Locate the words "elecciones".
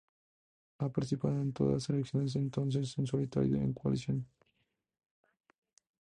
1.91-2.33